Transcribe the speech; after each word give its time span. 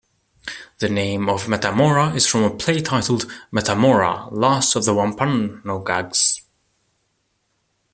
The 0.79 0.89
name 0.89 1.29
of 1.29 1.47
Metamora 1.47 2.15
is 2.15 2.25
from 2.25 2.41
a 2.41 2.49
play 2.49 2.81
titled: 2.81 3.31
Metamora, 3.51 4.29
Last 4.33 4.75
of 4.75 4.83
the 4.85 4.95
Wampanoags. 4.95 6.41